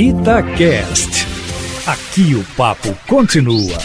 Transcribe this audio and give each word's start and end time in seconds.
Itacast. 0.00 1.26
Aqui 1.84 2.32
o 2.36 2.44
papo 2.56 2.86
continua. 3.08 3.76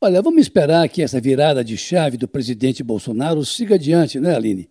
Olha, 0.00 0.22
vamos 0.22 0.40
esperar 0.40 0.88
que 0.88 1.02
essa 1.02 1.20
virada 1.20 1.64
de 1.64 1.76
chave 1.76 2.16
do 2.16 2.28
presidente 2.28 2.84
Bolsonaro 2.84 3.44
siga 3.44 3.74
adiante, 3.74 4.20
né, 4.20 4.36
Aline? 4.36 4.70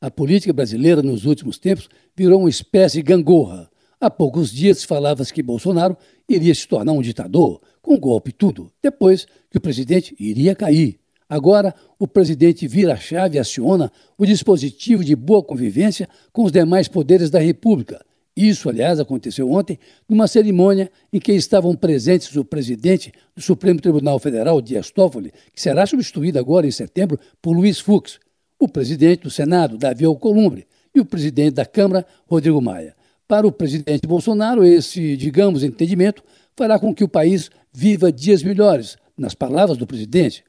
A 0.00 0.10
política 0.10 0.54
brasileira, 0.54 1.02
nos 1.02 1.26
últimos 1.26 1.58
tempos, 1.58 1.86
virou 2.16 2.40
uma 2.40 2.48
espécie 2.48 2.96
de 2.96 3.02
gangorra. 3.02 3.68
Há 4.00 4.08
poucos 4.08 4.50
dias 4.50 4.82
falava-se 4.82 5.34
que 5.34 5.42
Bolsonaro 5.42 5.94
iria 6.26 6.54
se 6.54 6.66
tornar 6.66 6.92
um 6.92 7.02
ditador, 7.02 7.60
com 7.82 8.00
golpe 8.00 8.30
e 8.30 8.32
tudo. 8.32 8.72
Depois 8.82 9.26
que 9.50 9.58
o 9.58 9.60
presidente 9.60 10.16
iria 10.18 10.56
cair. 10.56 10.98
Agora, 11.28 11.74
o 11.98 12.08
presidente 12.08 12.66
vira 12.66 12.94
a 12.94 12.96
chave 12.96 13.36
e 13.36 13.38
aciona 13.38 13.92
o 14.16 14.24
dispositivo 14.24 15.04
de 15.04 15.14
boa 15.14 15.42
convivência 15.42 16.08
com 16.32 16.44
os 16.44 16.50
demais 16.50 16.88
poderes 16.88 17.28
da 17.28 17.38
República. 17.38 18.02
Isso, 18.40 18.68
aliás, 18.68 19.00
aconteceu 19.00 19.50
ontem 19.50 19.80
numa 20.08 20.28
cerimônia 20.28 20.92
em 21.12 21.18
que 21.18 21.32
estavam 21.32 21.74
presentes 21.74 22.36
o 22.36 22.44
presidente 22.44 23.12
do 23.34 23.42
Supremo 23.42 23.80
Tribunal 23.80 24.16
Federal, 24.20 24.60
Dias 24.60 24.92
Toffoli, 24.92 25.32
que 25.52 25.60
será 25.60 25.84
substituído 25.84 26.38
agora 26.38 26.64
em 26.64 26.70
setembro 26.70 27.18
por 27.42 27.50
Luiz 27.50 27.80
Fux, 27.80 28.20
o 28.56 28.68
presidente 28.68 29.24
do 29.24 29.30
Senado, 29.30 29.76
Davi 29.76 30.04
Alcolumbre, 30.04 30.68
e 30.94 31.00
o 31.00 31.04
presidente 31.04 31.54
da 31.54 31.66
Câmara, 31.66 32.06
Rodrigo 32.28 32.62
Maia. 32.62 32.94
Para 33.26 33.44
o 33.44 33.50
presidente 33.50 34.06
Bolsonaro, 34.06 34.64
esse, 34.64 35.16
digamos, 35.16 35.64
entendimento 35.64 36.22
fará 36.56 36.78
com 36.78 36.94
que 36.94 37.02
o 37.02 37.08
país 37.08 37.50
viva 37.72 38.12
dias 38.12 38.44
melhores, 38.44 38.96
nas 39.16 39.34
palavras 39.34 39.76
do 39.76 39.84
presidente. 39.84 40.44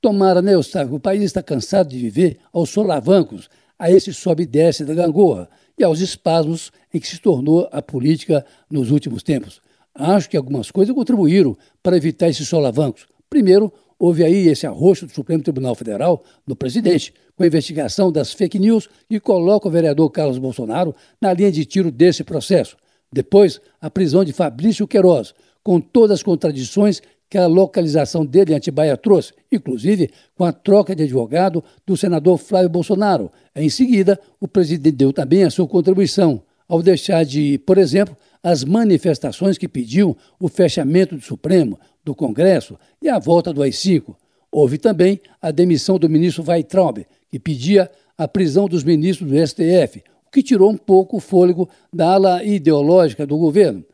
Tomara, 0.00 0.40
né, 0.40 0.54
Eustáquio? 0.54 0.94
O 0.94 1.00
país 1.00 1.22
está 1.22 1.42
cansado 1.42 1.90
de 1.90 1.98
viver 1.98 2.38
aos 2.50 2.70
solavancos, 2.70 3.50
a 3.78 3.90
esse 3.90 4.12
sobe 4.12 4.44
e 4.44 4.46
desce 4.46 4.84
da 4.84 4.94
gangorra 4.94 5.48
e 5.78 5.84
aos 5.84 6.00
espasmos 6.00 6.72
em 6.92 6.98
que 6.98 7.06
se 7.06 7.20
tornou 7.20 7.68
a 7.70 7.82
política 7.82 8.44
nos 8.70 8.90
últimos 8.90 9.22
tempos. 9.22 9.60
Acho 9.94 10.28
que 10.28 10.36
algumas 10.36 10.70
coisas 10.70 10.94
contribuíram 10.94 11.56
para 11.82 11.96
evitar 11.96 12.28
esses 12.28 12.48
solavancos. 12.48 13.06
Primeiro, 13.28 13.72
houve 13.98 14.24
aí 14.24 14.48
esse 14.48 14.66
arroxo 14.66 15.06
do 15.06 15.12
Supremo 15.12 15.42
Tribunal 15.42 15.74
Federal 15.74 16.22
no 16.46 16.54
presidente, 16.54 17.12
com 17.34 17.42
a 17.42 17.46
investigação 17.46 18.12
das 18.12 18.32
fake 18.32 18.58
news 18.58 18.88
que 19.08 19.20
coloca 19.20 19.68
o 19.68 19.70
vereador 19.70 20.10
Carlos 20.10 20.38
Bolsonaro 20.38 20.94
na 21.20 21.32
linha 21.32 21.50
de 21.50 21.64
tiro 21.64 21.90
desse 21.90 22.24
processo. 22.24 22.76
Depois, 23.12 23.60
a 23.80 23.90
prisão 23.90 24.24
de 24.24 24.32
Fabrício 24.32 24.86
Queiroz, 24.86 25.34
com 25.62 25.80
todas 25.80 26.16
as 26.16 26.22
contradições 26.22 27.02
que 27.28 27.38
a 27.38 27.46
localização 27.46 28.24
dele 28.24 28.52
em 28.52 28.56
Atibaia 28.56 28.96
trouxe, 28.96 29.32
inclusive 29.50 30.10
com 30.34 30.44
a 30.44 30.52
troca 30.52 30.94
de 30.94 31.02
advogado 31.02 31.62
do 31.84 31.96
senador 31.96 32.38
Flávio 32.38 32.68
Bolsonaro. 32.68 33.30
Em 33.54 33.68
seguida, 33.68 34.18
o 34.40 34.46
presidente 34.46 34.96
deu 34.96 35.12
também 35.12 35.44
a 35.44 35.50
sua 35.50 35.66
contribuição, 35.66 36.42
ao 36.68 36.82
deixar 36.82 37.24
de, 37.24 37.58
por 37.58 37.78
exemplo, 37.78 38.16
as 38.42 38.64
manifestações 38.64 39.58
que 39.58 39.68
pediam 39.68 40.16
o 40.38 40.48
fechamento 40.48 41.16
do 41.16 41.22
Supremo, 41.22 41.78
do 42.04 42.14
Congresso 42.14 42.78
e 43.02 43.08
a 43.08 43.18
volta 43.18 43.52
do 43.52 43.62
AI-5. 43.62 44.14
Houve 44.50 44.78
também 44.78 45.20
a 45.42 45.50
demissão 45.50 45.98
do 45.98 46.08
ministro 46.08 46.44
Weitraub, 46.46 47.04
que 47.28 47.38
pedia 47.38 47.90
a 48.16 48.26
prisão 48.26 48.68
dos 48.68 48.84
ministros 48.84 49.28
do 49.28 49.46
STF, 49.46 50.02
o 50.26 50.30
que 50.30 50.42
tirou 50.42 50.70
um 50.70 50.76
pouco 50.76 51.16
o 51.16 51.20
fôlego 51.20 51.68
da 51.92 52.12
ala 52.12 52.44
ideológica 52.44 53.26
do 53.26 53.36
governo. 53.36 53.84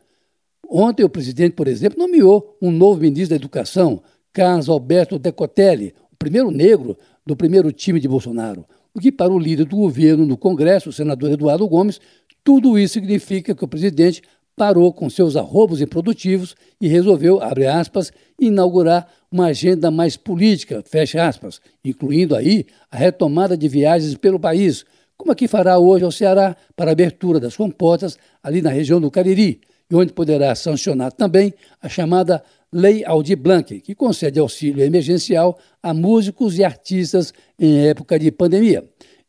Ontem, 0.75 1.03
o 1.03 1.09
presidente, 1.09 1.53
por 1.53 1.67
exemplo, 1.67 1.99
nomeou 1.99 2.57
um 2.59 2.71
novo 2.71 2.99
ministro 2.99 3.29
da 3.29 3.35
Educação, 3.35 4.01
Carlos 4.33 4.67
Alberto 4.67 5.19
Decotelli, 5.19 5.93
o 6.11 6.15
primeiro 6.15 6.49
negro 6.49 6.97
do 7.23 7.35
primeiro 7.35 7.71
time 7.71 7.99
de 7.99 8.07
Bolsonaro. 8.07 8.65
O 8.91 8.99
que, 8.99 9.11
para 9.11 9.31
o 9.31 9.37
líder 9.37 9.65
do 9.65 9.75
governo 9.75 10.25
no 10.25 10.35
Congresso, 10.35 10.89
o 10.89 10.91
senador 10.91 11.29
Eduardo 11.29 11.67
Gomes, 11.67 12.01
tudo 12.43 12.79
isso 12.79 12.95
significa 12.95 13.53
que 13.53 13.63
o 13.63 13.67
presidente 13.67 14.23
parou 14.55 14.91
com 14.91 15.11
seus 15.11 15.35
arrobos 15.35 15.79
improdutivos 15.79 16.55
e 16.81 16.87
resolveu, 16.87 17.39
abre 17.39 17.67
aspas, 17.67 18.11
inaugurar 18.39 19.07
uma 19.31 19.45
agenda 19.45 19.91
mais 19.91 20.17
política, 20.17 20.81
fecha 20.83 21.27
aspas, 21.27 21.61
incluindo 21.85 22.35
aí 22.35 22.65
a 22.89 22.97
retomada 22.97 23.55
de 23.55 23.67
viagens 23.67 24.15
pelo 24.15 24.39
país, 24.39 24.83
como 25.15 25.31
a 25.31 25.35
que 25.35 25.47
fará 25.47 25.77
hoje 25.77 26.03
ao 26.03 26.11
Ceará 26.11 26.57
para 26.75 26.89
a 26.89 26.93
abertura 26.93 27.39
das 27.39 27.55
comportas 27.55 28.17
ali 28.41 28.59
na 28.59 28.71
região 28.71 28.99
do 28.99 29.11
Cariri 29.11 29.61
e 29.89 29.95
onde 29.95 30.13
poderá 30.13 30.53
sancionar 30.55 31.11
também 31.11 31.53
a 31.81 31.89
chamada 31.89 32.43
Lei 32.71 33.05
Aldir 33.05 33.37
Blanc, 33.37 33.79
que 33.81 33.93
concede 33.93 34.39
auxílio 34.39 34.83
emergencial 34.83 35.59
a 35.81 35.93
músicos 35.93 36.57
e 36.57 36.63
artistas 36.63 37.33
em 37.59 37.87
época 37.87 38.17
de 38.17 38.31
pandemia. 38.31 38.83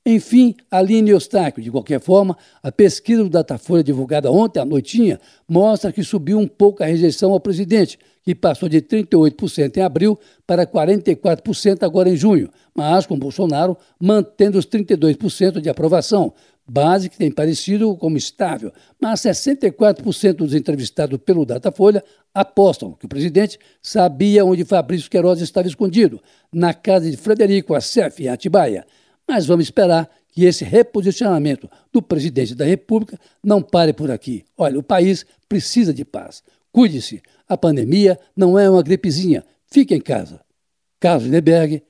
Enfim, 0.06 0.54
Aline 0.70 1.10
Eustáquio, 1.10 1.62
de 1.62 1.70
qualquer 1.70 1.98
forma, 1.98 2.36
a 2.62 2.70
pesquisa 2.70 3.22
do 3.22 3.30
Datafolha 3.30 3.82
divulgada 3.82 4.30
ontem 4.30 4.60
à 4.60 4.64
noitinha 4.64 5.18
mostra 5.48 5.90
que 5.90 6.02
subiu 6.02 6.38
um 6.38 6.46
pouco 6.46 6.82
a 6.82 6.86
rejeição 6.86 7.32
ao 7.32 7.40
presidente, 7.40 7.98
que 8.22 8.34
passou 8.34 8.68
de 8.68 8.82
38% 8.82 9.78
em 9.78 9.80
abril 9.80 10.18
para 10.46 10.66
44% 10.66 11.82
agora 11.82 12.10
em 12.10 12.16
junho, 12.16 12.50
mas 12.74 13.06
com 13.06 13.18
Bolsonaro 13.18 13.76
mantendo 13.98 14.58
os 14.58 14.66
32% 14.66 15.60
de 15.60 15.70
aprovação, 15.70 16.34
base 16.66 17.08
que 17.08 17.18
tem 17.18 17.30
parecido 17.30 17.94
como 17.96 18.16
estável, 18.16 18.72
mas 19.00 19.20
64% 19.20 20.34
dos 20.34 20.54
entrevistados 20.54 21.18
pelo 21.18 21.44
Datafolha 21.44 22.02
apostam 22.32 22.92
que 22.92 23.06
o 23.06 23.08
presidente 23.08 23.58
sabia 23.82 24.44
onde 24.44 24.64
Fabrício 24.64 25.10
Queiroz 25.10 25.40
estava 25.40 25.68
escondido, 25.68 26.20
na 26.52 26.72
casa 26.72 27.10
de 27.10 27.16
Frederico 27.16 27.74
Assef, 27.74 28.22
em 28.22 28.28
Atibaia. 28.28 28.86
Mas 29.28 29.46
vamos 29.46 29.66
esperar 29.66 30.10
que 30.32 30.44
esse 30.44 30.64
reposicionamento 30.64 31.70
do 31.92 32.02
presidente 32.02 32.54
da 32.54 32.64
República 32.64 33.18
não 33.42 33.62
pare 33.62 33.92
por 33.92 34.10
aqui. 34.10 34.44
Olha, 34.56 34.78
o 34.78 34.82
país 34.82 35.24
precisa 35.48 35.94
de 35.94 36.04
paz. 36.04 36.42
Cuide-se, 36.72 37.22
a 37.48 37.56
pandemia 37.56 38.18
não 38.36 38.58
é 38.58 38.68
uma 38.68 38.82
gripezinha. 38.82 39.44
Fique 39.70 39.94
em 39.94 40.00
casa. 40.00 40.40
Carlos 40.98 41.28
Neberg, 41.28 41.82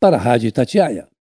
para 0.00 0.16
a 0.16 0.20
Rádio 0.20 0.48
Itatiaia. 0.48 1.11